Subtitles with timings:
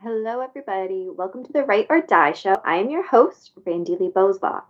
[0.00, 1.08] Hello, everybody.
[1.10, 2.54] Welcome to the Write or Die Show.
[2.64, 4.62] I am your host, Randy Lee Boslaw.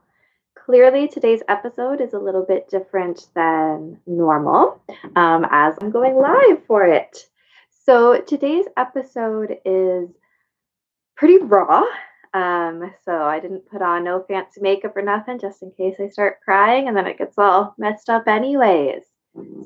[0.55, 4.81] Clearly, today's episode is a little bit different than normal
[5.17, 7.29] um, as I'm going live for it.
[7.85, 10.09] So, today's episode is
[11.15, 11.83] pretty raw.
[12.33, 16.09] Um, so, I didn't put on no fancy makeup or nothing just in case I
[16.09, 19.03] start crying and then it gets all messed up, anyways.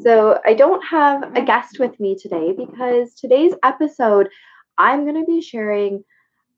[0.02, 4.28] So, I don't have a guest with me today because today's episode
[4.78, 6.04] I'm going to be sharing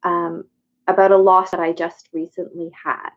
[0.02, 0.44] um,
[0.86, 3.10] about a loss that I just recently had.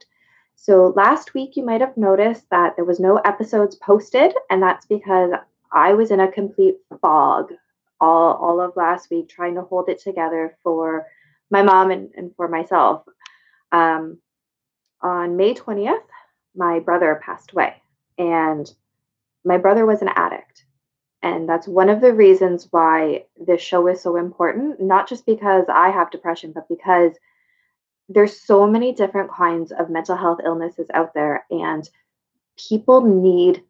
[0.56, 4.86] So, last week you might have noticed that there was no episodes posted, and that's
[4.88, 5.32] because
[5.72, 7.54] I was in a complete fog
[8.00, 11.06] all, all of last week trying to hold it together for
[11.50, 13.04] my mom and, and for myself.
[13.72, 14.20] Um,
[15.02, 16.00] on May 20th,
[16.56, 17.76] my brother passed away,
[18.18, 18.68] and
[19.45, 20.66] my brother was an addict.
[21.24, 25.66] And that's one of the reasons why this show is so important, not just because
[25.68, 27.14] I have depression, but because
[28.08, 31.90] there's so many different kinds of mental health illnesses out there and
[32.70, 33.64] people need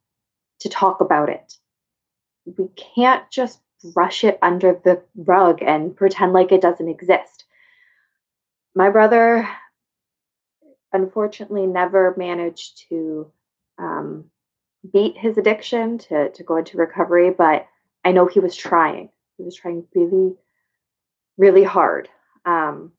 [0.60, 1.54] to talk about it.
[2.46, 3.60] We can't just
[3.94, 7.46] brush it under the rug and pretend like it doesn't exist.
[8.76, 9.48] My brother
[10.94, 13.32] unfortunately never managed to
[13.78, 14.26] um,
[14.94, 17.68] beat his addiction to to go into recovery, but
[18.06, 19.10] I know he was trying.
[19.38, 20.36] He was trying really,
[21.38, 22.10] really hard.
[22.46, 22.94] Um,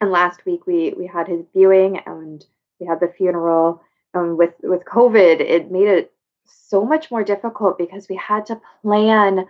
[0.00, 2.44] and last week we we had his viewing and
[2.78, 3.82] we had the funeral.
[4.14, 6.12] And with with COVID, it made it
[6.44, 9.46] so much more difficult because we had to plan.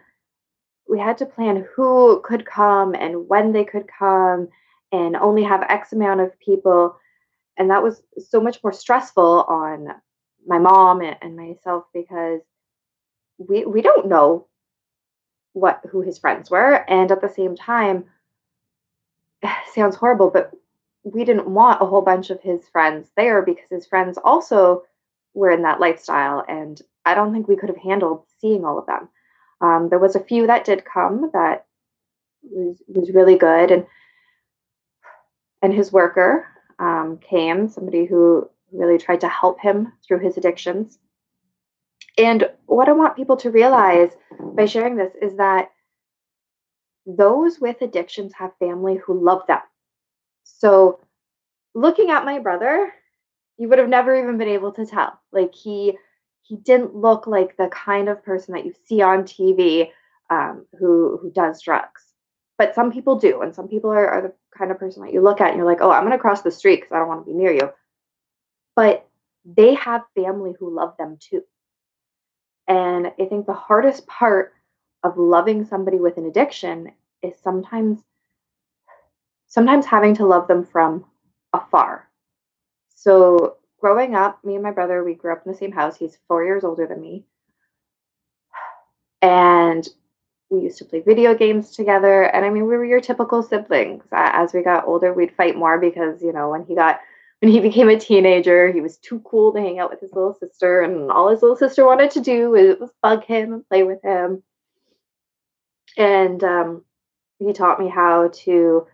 [0.88, 4.48] We had to plan who could come and when they could come,
[4.92, 6.96] and only have X amount of people.
[7.58, 9.94] And that was so much more stressful on
[10.47, 12.41] my mom and myself because
[13.39, 14.47] we we don't know
[15.53, 16.88] what who his friends were.
[16.88, 18.05] And at the same time
[19.75, 20.53] sounds horrible but
[21.05, 24.82] we didn't want a whole bunch of his friends there because his friends also
[25.34, 26.44] were in that lifestyle.
[26.49, 29.09] And i don't think we could have handled seeing all of them.
[29.60, 31.66] Um, there was a few that did come that
[32.43, 33.70] was was really good.
[33.70, 33.87] And
[35.62, 36.47] and his worker
[36.78, 40.99] um, came somebody who really tried to help him through his addictions.
[42.19, 44.10] And what I want people to realize
[44.54, 45.71] by sharing this is that
[47.06, 49.60] those with addictions have family who love them.
[50.44, 51.00] So,
[51.75, 52.93] looking at my brother,
[53.59, 55.21] you would have never even been able to tell.
[55.32, 55.97] Like he
[56.43, 59.91] he didn't look like the kind of person that you see on TV
[60.31, 62.03] um, who who does drugs.
[62.59, 65.21] But some people do, and some people are, are the kind of person that you
[65.21, 67.26] look at and you're like, oh, I'm to cross the street because I don't want
[67.26, 67.71] to be near you
[68.76, 69.09] but
[69.44, 71.42] they have family who love them too.
[72.69, 74.53] And I think the hardest part
[75.03, 76.92] of loving somebody with an addiction
[77.22, 78.00] is sometimes
[79.47, 81.04] sometimes having to love them from
[81.53, 82.09] afar.
[82.94, 85.97] So growing up, me and my brother, we grew up in the same house.
[85.97, 87.25] He's 4 years older than me.
[89.22, 89.88] And
[90.50, 94.04] we used to play video games together and I mean we were your typical siblings.
[94.12, 97.00] As we got older, we'd fight more because, you know, when he got
[97.41, 100.34] when he became a teenager, he was too cool to hang out with his little
[100.34, 104.02] sister, and all his little sister wanted to do was, bug him and play with
[104.02, 104.42] him.
[105.98, 106.84] And um,
[107.38, 108.86] he taught me how to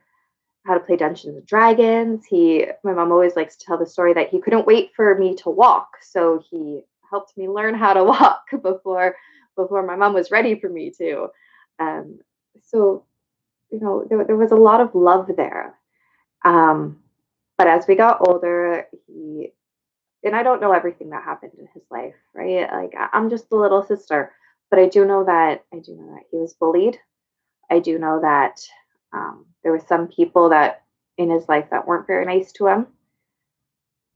[0.64, 2.25] how to play Dungeons and Dragons.
[2.25, 5.34] He, my mom always likes to tell the story that he couldn't wait for me
[5.36, 9.16] to walk, so he helped me learn how to walk before
[9.56, 11.28] before my mom was ready for me to.
[11.78, 12.20] Um,
[12.64, 13.04] so,
[13.70, 15.75] you know, there, there was a lot of love there.
[16.44, 17.01] Um,
[17.58, 19.52] but as we got older, he
[20.24, 22.70] and I don't know everything that happened in his life, right?
[22.72, 24.32] Like I'm just a little sister,
[24.70, 26.98] but I do know that I do know that he was bullied.
[27.70, 28.60] I do know that
[29.12, 30.82] um, there were some people that
[31.18, 32.86] in his life that weren't very nice to him,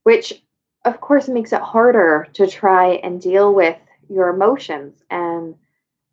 [0.04, 0.42] which
[0.84, 3.76] of course makes it harder to try and deal with
[4.08, 5.02] your emotions.
[5.10, 5.56] And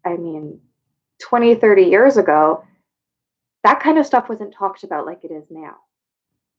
[0.06, 0.60] I mean,
[1.22, 2.66] 20, 30 years ago,
[3.64, 5.76] that kind of stuff wasn't talked about like it is now,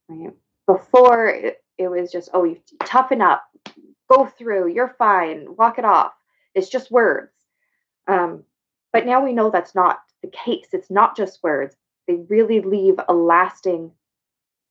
[0.09, 0.33] right?
[0.67, 3.45] Before it, it was just oh you toughen up.
[4.11, 4.73] Go through.
[4.73, 5.57] You're fine.
[5.57, 6.13] Walk it off.
[6.55, 7.33] It's just words.
[8.07, 8.45] Um,
[8.93, 10.69] but now we know that's not the case.
[10.73, 11.75] It's not just words.
[12.07, 13.93] They really leave a lasting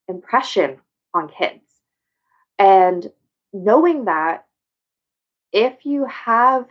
[0.08, 0.78] impression
[1.14, 1.64] on kids.
[2.60, 3.12] And
[3.52, 4.46] knowing that
[5.52, 6.68] if you have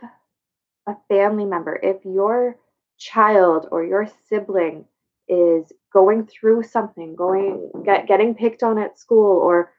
[0.87, 2.57] a family member if your
[2.97, 4.85] child or your sibling
[5.27, 9.73] is going through something, going get, getting picked on at school or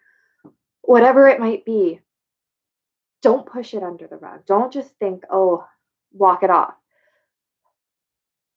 [0.83, 2.01] whatever it might be,
[3.23, 4.45] don't push it under the rug.
[4.47, 5.67] Don't just think, "Oh,
[6.13, 6.75] walk it off."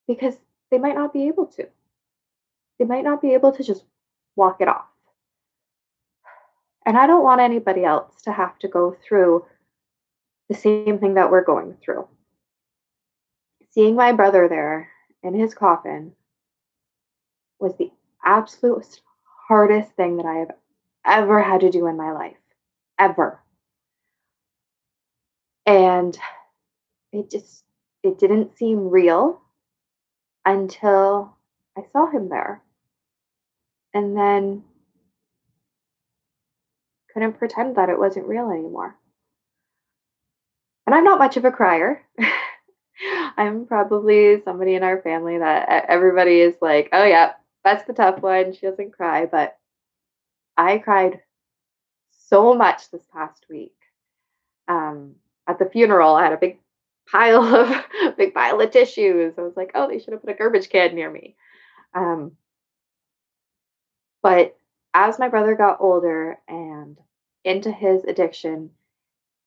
[0.07, 0.35] Because
[0.71, 1.67] they might not be able to.
[2.79, 3.83] they might not be able to just
[4.35, 4.85] walk it off.
[6.85, 9.45] And I don't want anybody else to have to go through
[10.49, 12.07] the same thing that we're going through.
[13.71, 14.89] Seeing my brother there
[15.23, 16.13] in his coffin
[17.59, 17.91] was the
[18.23, 19.01] absolute
[19.47, 20.51] hardest thing that I have
[21.05, 22.37] ever had to do in my life.
[22.99, 23.41] Ever.
[25.65, 26.17] And
[27.11, 27.63] it just
[28.03, 29.41] it didn't seem real
[30.45, 31.35] until
[31.77, 32.61] I saw him there.
[33.93, 34.63] And then
[37.13, 38.95] couldn't pretend that it wasn't real anymore.
[40.85, 42.01] And I'm not much of a crier.
[43.37, 47.33] I'm probably somebody in our family that everybody is like, oh, yeah,
[47.63, 48.53] that's the tough one.
[48.53, 49.25] She doesn't cry.
[49.25, 49.57] But
[50.55, 51.21] I cried
[52.27, 53.75] so much this past week.
[54.67, 55.15] Um,
[55.47, 56.59] at the funeral, I had a big
[57.09, 59.33] pile of big pile of tissues.
[59.37, 61.35] I was like, oh, they should have put a garbage can near me.
[61.93, 62.33] Um,
[64.21, 64.57] but
[64.93, 66.97] as my brother got older and
[67.45, 68.71] into his addiction,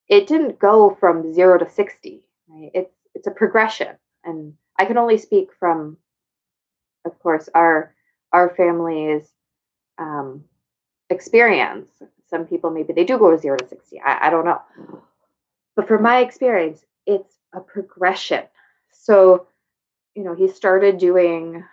[0.09, 2.71] it didn't go from zero to 60, right?
[2.75, 3.97] It's it's a progression.
[4.25, 5.97] And I can only speak from,
[7.05, 7.95] of course, our
[8.33, 9.29] our family's
[9.99, 10.45] um,
[11.09, 11.89] experience.
[12.29, 14.01] Some people maybe they do go zero to 60.
[14.01, 14.63] I, I don't know.
[15.77, 18.45] But from my experience, it's a progression.
[18.93, 19.47] So,
[20.15, 21.65] you know, he started doing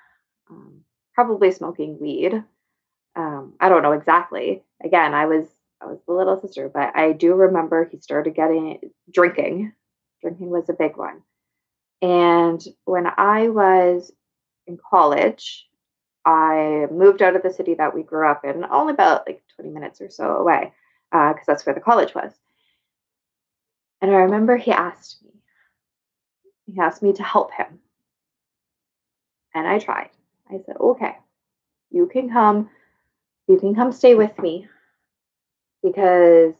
[0.49, 0.81] um,
[1.13, 2.43] probably smoking weed.
[3.15, 4.63] Um, I don't know exactly.
[4.83, 5.47] Again, I was
[5.81, 8.79] I was the little sister, but I do remember he started getting
[9.11, 9.73] drinking.
[10.21, 11.21] Drinking was a big one.
[12.01, 14.11] And when I was
[14.65, 15.66] in college,
[16.27, 19.71] I moved out of the city that we grew up in, only about like 20
[19.71, 20.73] minutes or so away,
[21.09, 22.33] because uh, that's where the college was.
[24.01, 25.31] And I remember he asked me,
[26.65, 27.79] he asked me to help him.
[29.55, 30.09] And I tried.
[30.49, 31.15] I said, okay,
[31.91, 32.69] you can come,
[33.47, 34.67] you can come stay with me
[35.81, 36.55] because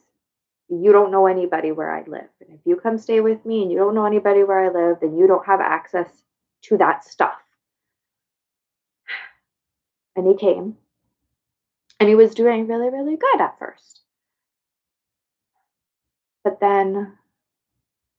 [0.69, 2.29] you don't know anybody where I live.
[2.39, 4.99] And if you come stay with me and you don't know anybody where I live,
[5.01, 6.07] then you don't have access
[6.63, 7.37] to that stuff.
[10.17, 10.75] And he came.
[11.99, 14.01] And he was doing really, really good at first.
[16.43, 17.13] But then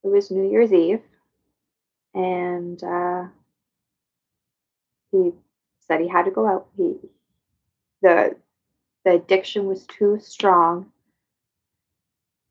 [0.05, 1.03] it was New Year's Eve.
[2.15, 3.25] And uh,
[5.11, 5.33] he
[5.87, 6.69] said he had to go out.
[6.77, 6.97] He
[8.01, 8.37] the
[9.05, 10.93] the addiction was too strong.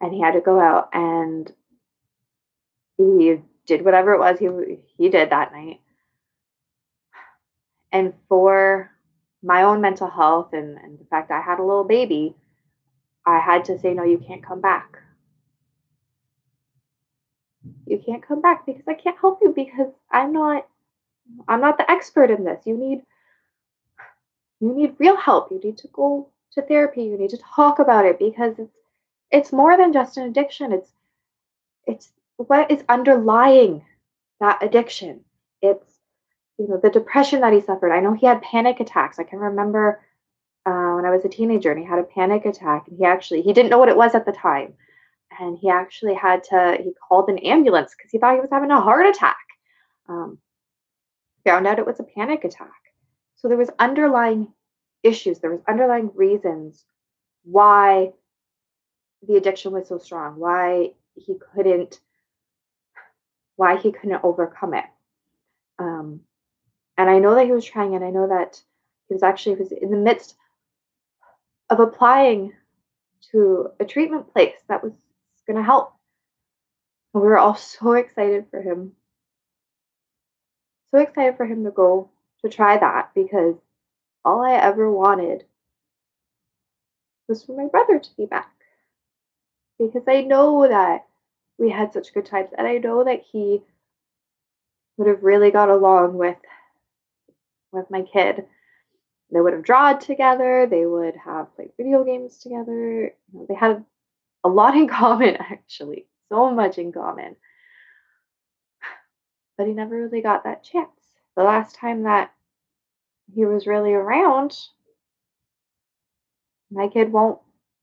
[0.02, 0.90] And he had to go out.
[0.94, 1.52] And
[2.98, 5.80] he did whatever it was he he did that night.
[7.92, 8.92] And for
[9.44, 12.36] my own mental health and, and the fact I had a little baby,
[13.26, 14.98] I had to say, no, you can't come back.
[17.86, 20.68] You can't come back because I can't help you because I'm not
[21.48, 22.62] I'm not the expert in this.
[22.66, 23.02] You need
[24.60, 25.52] you need real help.
[25.52, 27.04] You need to go to therapy.
[27.04, 28.74] You need to talk about it because it's
[29.32, 30.72] it's more than just an addiction.
[30.72, 30.92] It's
[31.86, 33.84] it's what is underlying
[34.40, 35.24] that addiction.
[35.62, 35.97] It's
[36.58, 37.92] you know the depression that he suffered.
[37.92, 39.20] I know he had panic attacks.
[39.20, 40.02] I can remember
[40.66, 43.42] uh, when I was a teenager and he had a panic attack and he actually
[43.42, 44.74] he didn't know what it was at the time,
[45.40, 48.72] and he actually had to he called an ambulance because he thought he was having
[48.72, 49.38] a heart attack.
[50.10, 50.40] Um,
[51.46, 52.72] found out it was a panic attack.
[53.36, 54.52] So there was underlying
[55.04, 55.40] issues.
[55.40, 56.84] There was underlying reasons
[57.44, 58.12] why
[59.26, 62.00] the addiction was so strong, why he couldn't
[63.56, 64.86] why he couldn't overcome it.
[65.80, 66.22] Um,
[66.98, 68.62] and I know that he was trying, and I know that
[69.08, 70.36] he was actually was in the midst
[71.70, 72.54] of applying
[73.32, 74.94] to a treatment place that was
[75.46, 75.94] going to help.
[77.14, 78.94] And we were all so excited for him.
[80.92, 82.10] So excited for him to go
[82.44, 83.56] to try that because
[84.24, 85.44] all I ever wanted
[87.28, 88.52] was for my brother to be back
[89.80, 91.06] because I know that
[91.58, 93.62] we had such good times and I know that he
[94.98, 96.38] would have really got along with
[97.78, 98.46] with my kid.
[99.32, 103.14] They would have drawn together, they would have played video games together.
[103.48, 103.84] They had
[104.44, 106.08] a lot in common actually.
[106.30, 107.36] So much in common.
[109.58, 110.90] But he never really got that chance.
[111.36, 112.32] The last time that
[113.34, 114.58] he was really around,
[116.72, 117.40] my kid won't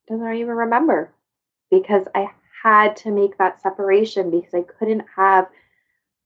[0.09, 1.15] doesn't even remember
[1.71, 2.29] because I
[2.63, 5.49] had to make that separation because I couldn't have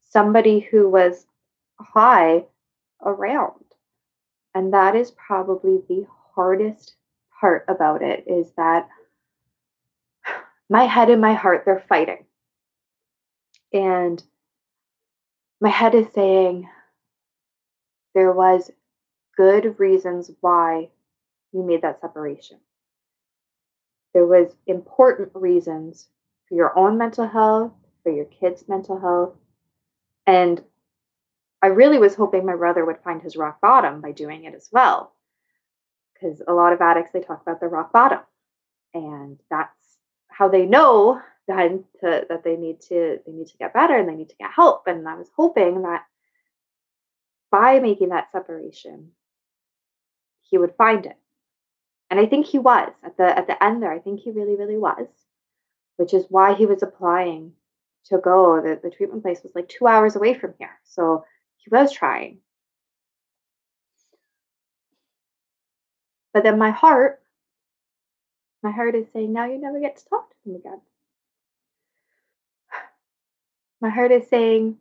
[0.05, 1.27] somebody who was
[1.81, 2.45] high
[3.03, 3.58] around.
[4.55, 6.95] And that is probably the hardest
[7.41, 8.89] part about it is that
[10.69, 12.25] my head and my heart they're fighting.
[13.73, 14.23] And
[15.61, 16.69] my head is saying
[18.15, 18.71] there was
[19.37, 20.89] good reasons why
[21.53, 22.59] you made that separation.
[24.15, 26.09] There was important reasons
[26.49, 29.35] for your own mental health, for your kids' mental health.
[30.27, 30.63] And
[31.63, 34.69] I really was hoping my brother would find his rock bottom by doing it as
[34.71, 35.13] well.
[36.15, 38.21] Because a lot of addicts, they talk about the rock bottom.
[38.95, 39.73] And that's
[40.29, 44.09] how they know then to, that they need to they need to get better and
[44.09, 44.87] they need to get help.
[44.87, 46.05] And I was hoping that
[47.51, 49.13] by making that separation,
[50.43, 51.17] he would find it.
[52.11, 53.93] And I think he was at the at the end there.
[53.93, 55.09] I think he really, really was,
[55.97, 57.53] which is why he was applying
[58.07, 58.61] to go.
[58.61, 60.79] The, the treatment place was like two hours away from here.
[60.85, 61.25] So
[61.69, 62.39] he was trying.
[66.33, 67.21] But then my heart,
[68.63, 70.81] my heart is saying, now you never get to talk to him again.
[73.81, 74.77] My heart is saying,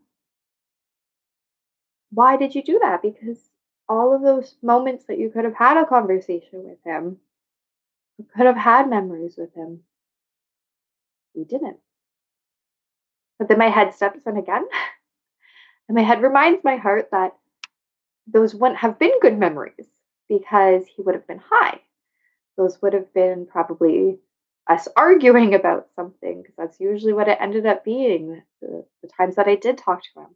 [2.12, 3.02] why did you do that?
[3.02, 3.38] Because
[3.88, 7.18] all of those moments that you could have had a conversation with him,
[8.18, 9.82] you could have had memories with him,
[11.34, 11.78] you didn't.
[13.38, 14.66] But then my head steps in again.
[15.88, 17.34] And my head reminds my heart that
[18.28, 19.88] those wouldn't have been good memories
[20.28, 21.80] because he would have been high.
[22.58, 24.20] Those would have been probably
[24.68, 29.36] us arguing about something because that's usually what it ended up being the, the times
[29.36, 30.28] that I did talk to him.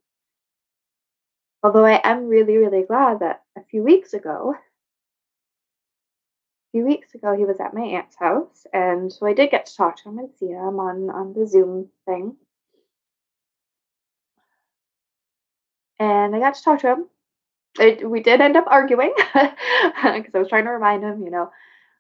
[1.63, 4.59] Although I am really, really glad that a few weeks ago, a
[6.71, 9.75] few weeks ago, he was at my aunt's house, and so I did get to
[9.75, 12.37] talk to him and see him on on the Zoom thing.
[16.01, 17.05] And I got to talk to him.
[17.79, 21.51] It, we did end up arguing because I was trying to remind him, you know,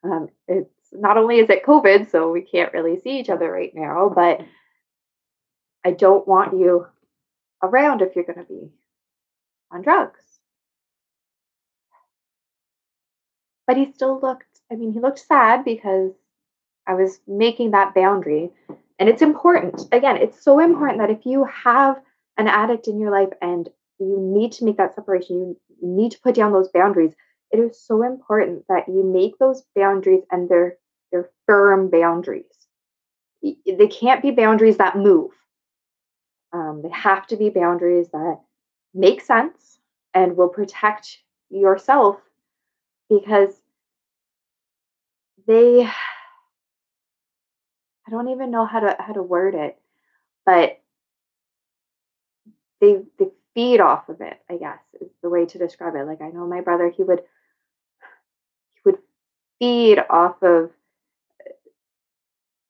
[0.03, 3.71] um, it's not only is it COVID, so we can't really see each other right
[3.75, 4.41] now, but
[5.85, 6.87] I don't want you
[7.61, 8.71] around if you're going to be
[9.69, 10.19] on drugs.
[13.67, 16.11] But he still looked, I mean, he looked sad because
[16.87, 18.49] I was making that boundary.
[18.97, 19.83] And it's important.
[19.91, 22.01] Again, it's so important that if you have
[22.37, 23.69] an addict in your life and
[24.05, 27.13] you need to make that separation, you need to put down those boundaries.
[27.51, 30.77] It is so important that you make those boundaries and they're
[31.11, 32.45] they're firm boundaries.
[33.41, 35.31] They can't be boundaries that move.
[36.53, 38.39] Um, they have to be boundaries that
[38.93, 39.79] make sense
[40.13, 42.17] and will protect yourself
[43.09, 43.53] because
[45.47, 45.89] they
[48.07, 49.77] I don't even know how to how to word it,
[50.45, 50.79] but
[52.79, 56.05] they they feed off of it, I guess is the way to describe it.
[56.05, 57.21] Like I know my brother, he would
[58.75, 58.99] he would
[59.59, 60.71] feed off of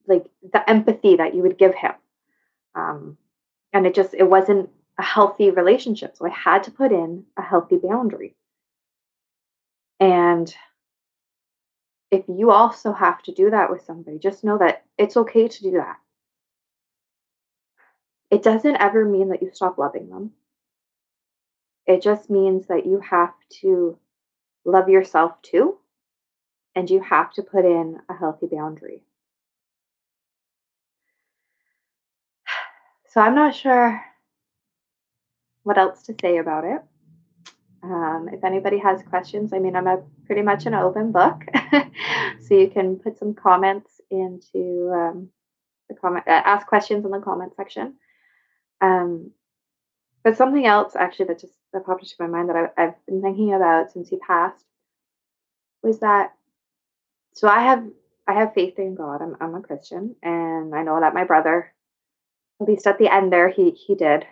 [0.07, 1.93] like the empathy that you would give him.
[2.75, 3.17] Um,
[3.73, 6.15] and it just it wasn't a healthy relationship.
[6.15, 8.35] So I had to put in a healthy boundary.
[9.99, 10.53] And
[12.09, 15.63] if you also have to do that with somebody, just know that it's okay to
[15.63, 15.97] do that.
[18.29, 20.31] It doesn't ever mean that you stop loving them.
[21.85, 23.97] It just means that you have to
[24.65, 25.77] love yourself too,
[26.75, 29.03] and you have to put in a healthy boundary.
[33.09, 34.01] So I'm not sure
[35.63, 36.81] what else to say about it.
[37.83, 41.43] Um, if anybody has questions, I mean, I'm a pretty much an open book,
[42.41, 45.29] so you can put some comments into um,
[45.89, 47.95] the comment, uh, ask questions in the comment section.
[48.81, 49.31] Um,
[50.23, 53.21] but something else actually that just that popped into my mind that I, I've been
[53.21, 54.65] thinking about since he passed
[55.83, 56.33] was that.
[57.33, 57.85] So I have
[58.27, 59.21] I have faith in God.
[59.21, 61.73] I'm I'm a Christian, and I know that my brother,
[62.61, 64.25] at least at the end there, he he did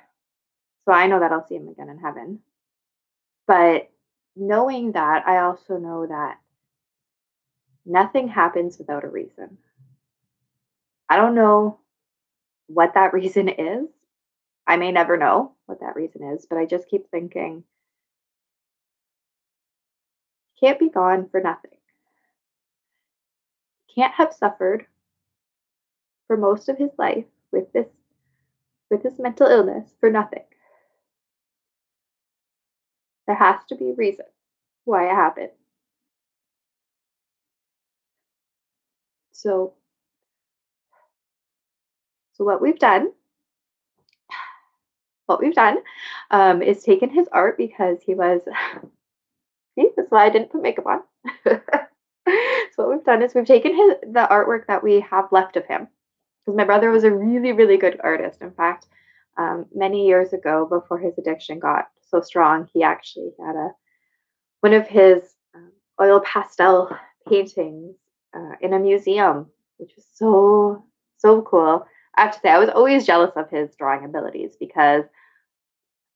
[0.89, 2.39] so I know that I'll see him again in heaven.
[3.45, 3.91] But
[4.35, 6.39] knowing that, I also know that
[7.85, 9.59] nothing happens without a reason.
[11.07, 11.77] I don't know
[12.65, 13.85] what that reason is.
[14.69, 17.63] I may never know what that reason is, but I just keep thinking
[20.59, 21.71] can't be gone for nothing.
[23.95, 24.85] Can't have suffered
[26.27, 27.87] for most of his life with this
[28.91, 30.43] with his mental illness for nothing.
[33.25, 34.25] There has to be a reason
[34.85, 35.51] why it happened.
[39.31, 39.73] So,
[42.33, 43.13] so what we've done,
[45.29, 45.77] what we've done,
[46.31, 48.41] um, is taken his art because he was.
[49.75, 50.99] See, that's why I didn't put makeup on.
[51.45, 51.59] so
[52.75, 55.87] what we've done is we've taken his the artwork that we have left of him
[56.43, 58.41] because my brother was a really really good artist.
[58.41, 58.87] In fact,
[59.37, 63.69] um, many years ago, before his addiction got so strong, he actually had a
[64.61, 65.21] one of his
[65.55, 65.71] um,
[66.01, 66.89] oil pastel
[67.27, 67.95] paintings
[68.35, 70.83] uh, in a museum, which was so
[71.17, 71.85] so cool.
[72.17, 75.05] I have to say, I was always jealous of his drawing abilities because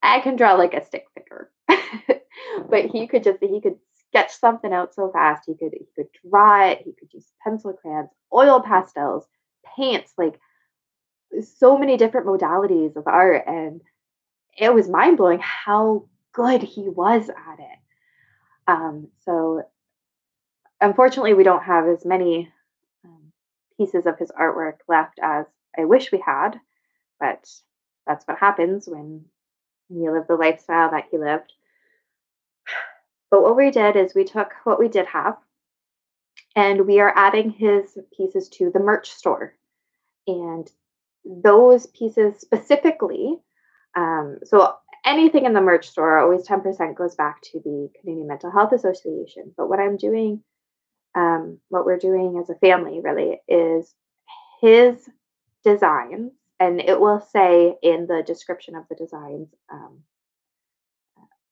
[0.04, 1.50] I can draw like a stick figure,
[2.70, 3.78] but he could just he could
[4.10, 5.44] sketch something out so fast.
[5.48, 6.82] He could he could draw it.
[6.84, 9.26] He could use pencil crayons, oil pastels,
[9.78, 10.40] paints, like
[11.58, 13.82] so many different modalities of art, and
[14.58, 17.80] it was mind blowing how good he was at it.
[18.68, 19.64] Um, so
[20.82, 22.52] unfortunately, we don't have as many
[23.06, 23.32] um,
[23.78, 25.46] pieces of his artwork left as
[25.78, 26.60] I wish we had,
[27.22, 27.50] but
[28.06, 29.26] that's what happens when
[29.90, 31.54] you live the lifestyle that he lived.
[33.30, 35.38] But what we did is we took what we did have
[36.56, 39.56] and we are adding his pieces to the merch store.
[40.28, 40.70] And
[41.26, 43.40] those pieces specifically,
[43.96, 44.76] um, so
[45.06, 49.54] anything in the merch store, always 10% goes back to the Canadian Mental Health Association.
[49.58, 50.44] But what I'm doing,
[51.16, 53.94] um, what we're doing as a family really, is
[54.62, 55.10] his
[55.64, 60.00] designs, and it will say in the description of the designs um,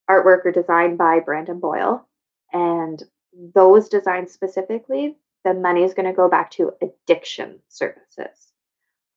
[0.09, 2.07] artwork or design by Brandon Boyle.
[2.53, 3.01] And
[3.33, 8.51] those designs specifically, the money is going to go back to addiction services.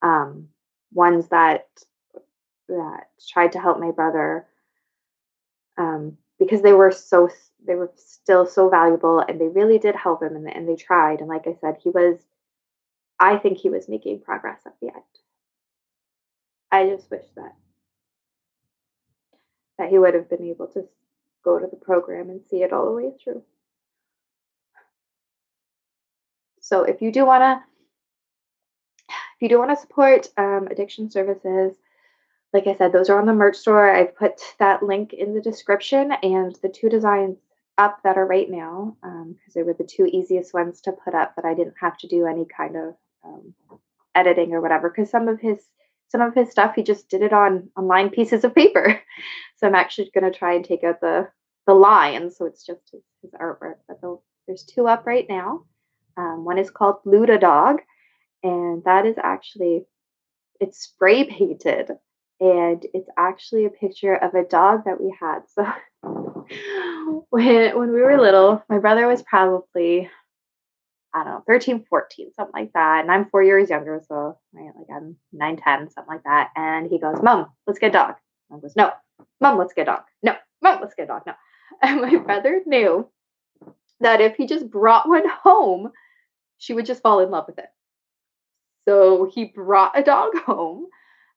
[0.02, 0.48] Um,
[0.92, 1.66] ones that
[2.68, 4.46] that tried to help my brother
[5.76, 7.28] um, because they were so
[7.66, 11.20] they were still so valuable and they really did help him and, and they tried
[11.20, 12.18] and like i said he was
[13.18, 15.02] i think he was making progress at the end
[16.74, 17.54] i just wish that
[19.78, 20.86] that he would have been able to
[21.44, 23.42] go to the program and see it all the way through.
[26.60, 27.62] So if you do want to,
[29.08, 31.76] if you do want to support um, addiction services,
[32.52, 33.94] like I said, those are on the merch store.
[33.94, 37.36] I've put that link in the description and the two designs
[37.76, 41.14] up that are right now because um, they were the two easiest ones to put
[41.14, 43.54] up, but I didn't have to do any kind of um,
[44.14, 45.58] editing or whatever because some of his
[46.14, 49.00] some of his stuff he just did it on on lined pieces of paper.
[49.56, 51.28] So i'm actually going to try and take out the
[51.66, 55.64] the lines so it's just his, his artwork but the, there's two up right now.
[56.16, 57.80] Um, one is called luda dog
[58.42, 59.86] and that is actually
[60.60, 61.92] it's spray painted
[62.40, 65.40] and it's actually a picture of a dog that we had.
[65.54, 65.66] So
[67.30, 70.10] when when we were little my brother was probably
[71.14, 73.02] I don't know, 13, 14, something like that.
[73.02, 76.50] And I'm four years younger, so right, like I'm 9, 10, something like that.
[76.56, 78.14] And he goes, Mom, let's get a dog.
[78.52, 78.90] I goes, No.
[79.40, 80.02] Mom, let's get a dog.
[80.22, 80.34] No.
[80.60, 81.22] Mom, let's get a dog.
[81.26, 81.34] No.
[81.82, 83.08] And my brother knew
[84.00, 85.90] that if he just brought one home,
[86.58, 87.68] she would just fall in love with it.
[88.86, 90.86] So he brought a dog home,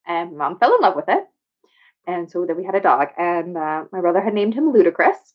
[0.05, 1.23] and mom fell in love with it.
[2.05, 5.33] And so then we had a dog, and uh, my brother had named him Ludacris.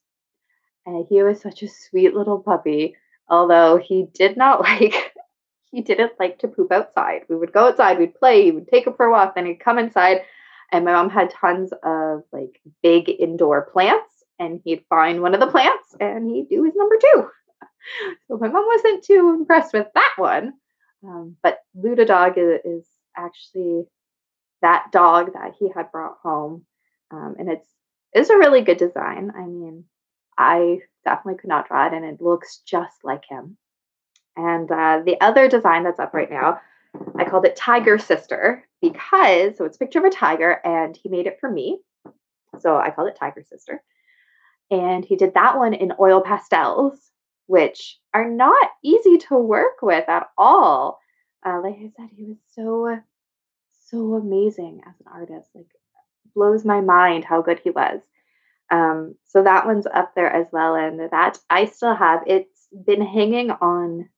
[0.87, 2.97] And he was such a sweet little puppy
[3.33, 5.13] although he did not like
[5.73, 7.23] he didn't like to poop outside.
[7.29, 9.57] We would go outside, we'd play, he would take him for a walk, then he'd
[9.57, 10.21] come inside.
[10.71, 15.41] And my mom had tons of like big indoor plants, and he'd find one of
[15.41, 17.29] the plants and he'd do his number two.
[18.29, 20.53] So my mom wasn't too impressed with that one.
[21.05, 23.85] Um, but Luda Dog is, is, actually
[24.63, 26.65] that dog that he had brought home.
[27.11, 27.69] Um, and it's
[28.13, 29.33] it's a really good design.
[29.37, 29.85] I mean,
[30.43, 33.57] I definitely could not draw it, and it looks just like him.
[34.37, 36.61] And uh, the other design that's up right now,
[37.17, 41.09] I called it Tiger Sister because so it's a picture of a tiger, and he
[41.09, 41.79] made it for me.
[42.59, 43.83] So I called it Tiger Sister.
[44.71, 46.99] And he did that one in oil pastels,
[47.47, 50.99] which are not easy to work with at all.
[51.45, 52.99] Uh, like I said, he was so,
[53.89, 55.51] so amazing as an artist.
[55.55, 55.67] Like,
[56.35, 58.01] blows my mind how good he was.
[58.73, 60.75] Um, so that one's up there as well.
[60.75, 64.09] And that I still have, it's been hanging on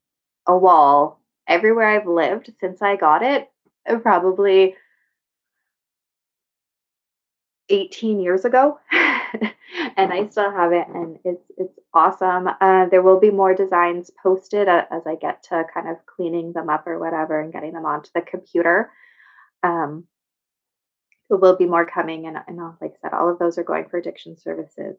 [0.47, 3.51] a wall everywhere I've lived since I got it,
[3.89, 4.77] uh, probably
[7.69, 8.79] 18 years ago.
[9.97, 12.49] and I still have it and it's it's awesome.
[12.61, 16.53] Uh, there will be more designs posted uh, as I get to kind of cleaning
[16.53, 18.93] them up or whatever and getting them onto the computer.
[19.63, 20.07] Um,
[21.37, 23.99] will be more coming, and, and like I said, all of those are going for
[23.99, 24.97] addiction services.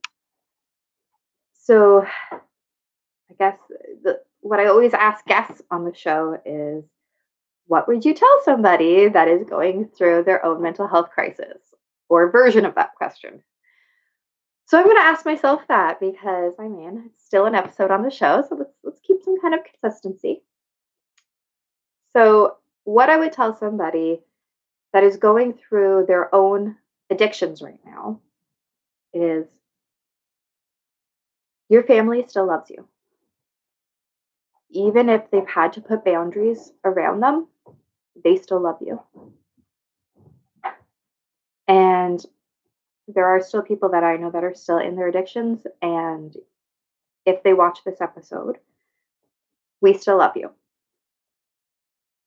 [1.53, 3.57] So, I guess
[4.03, 6.83] the, what I always ask guests on the show is,
[7.67, 11.57] what would you tell somebody that is going through their own mental health crisis,
[12.09, 13.41] or version of that question?
[14.67, 18.01] So I'm going to ask myself that because I mean it's still an episode on
[18.01, 20.43] the show, so let's let's keep some kind of consistency.
[22.15, 24.21] So what I would tell somebody
[24.95, 26.77] that is going through their own
[27.09, 28.21] addictions right now
[29.13, 29.45] is
[31.67, 32.87] your family still loves you.
[34.69, 37.45] Even if they've had to put boundaries around them,
[38.23, 39.01] they still love you.
[41.67, 42.25] And
[43.09, 45.67] there are still people that I know that are still in their addictions.
[45.81, 46.33] And
[47.25, 48.59] if they watch this episode,
[49.81, 50.51] we still love you.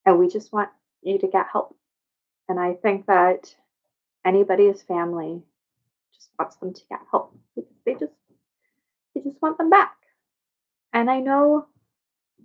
[0.05, 0.69] And we just want
[1.01, 1.78] you to get help.
[2.49, 3.55] And I think that
[4.25, 5.43] anybody's family
[6.15, 8.13] just wants them to get help because they just
[9.15, 9.97] they just want them back.
[10.93, 11.67] And I know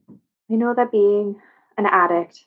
[0.09, 1.39] I know that being
[1.77, 2.45] an addict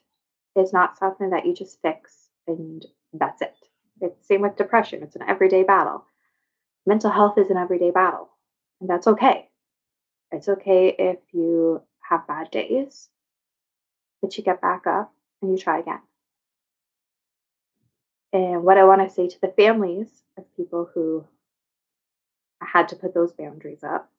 [0.55, 3.55] is not something that you just fix and that's it.
[4.01, 5.03] It's same with depression.
[5.03, 6.05] It's an everyday battle.
[6.87, 8.29] Mental health is an everyday battle,
[8.81, 9.49] and that's okay.
[10.31, 13.09] It's okay if you have bad days,
[14.21, 16.01] but you get back up and you try again.
[18.33, 21.25] And what I want to say to the families of people who
[22.61, 24.11] had to put those boundaries up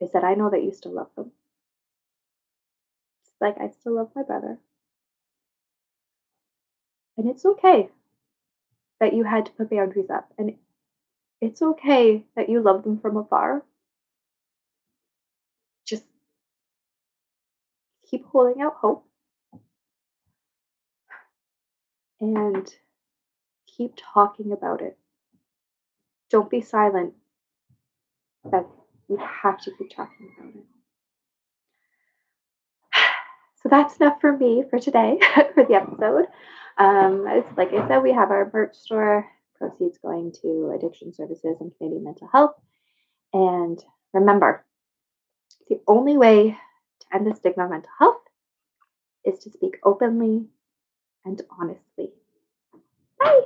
[0.00, 1.32] is that I know that you still love them.
[3.22, 4.58] It's like I still love my brother.
[7.18, 7.88] And it's okay
[9.00, 10.32] that you had to put boundaries up.
[10.38, 10.56] And
[11.40, 13.62] it's okay that you love them from afar.
[15.86, 16.04] Just
[18.10, 19.05] keep holding out hope
[22.20, 22.72] and
[23.66, 24.96] keep talking about it.
[26.30, 27.14] Don't be silent.
[28.50, 28.66] That
[29.08, 30.64] you have to keep talking about it.
[33.62, 35.18] So that's enough for me for today
[35.54, 36.26] for the episode.
[36.78, 39.26] Um, it's, like I said, we have our merch store,
[39.56, 42.54] proceeds going to addiction services and Canadian mental health.
[43.32, 44.64] And remember,
[45.68, 46.56] the only way
[47.00, 48.20] to end the stigma of mental health
[49.24, 50.46] is to speak openly
[51.26, 52.12] and honestly.
[53.20, 53.40] Bye.